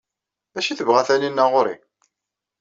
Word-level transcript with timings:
D 0.53 0.55
acu 0.59 0.67
ay 0.69 0.77
tebɣa 0.77 1.07
Taninna 1.07 1.45
ɣer-i? 1.53 1.75